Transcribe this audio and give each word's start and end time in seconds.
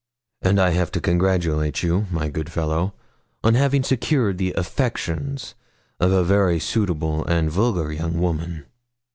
'And 0.41 0.59
I 0.59 0.71
have 0.71 0.91
to 0.93 0.99
congratulate 0.99 1.83
you, 1.83 2.07
my 2.09 2.27
good 2.27 2.51
fellow, 2.51 2.95
on 3.43 3.53
having 3.53 3.83
secured 3.83 4.39
the 4.39 4.51
affections 4.53 5.53
of 5.99 6.11
a 6.11 6.23
very 6.23 6.59
suitable 6.59 7.23
and 7.25 7.51
vulgar 7.51 7.93
young 7.93 8.19
woman.' 8.19 8.65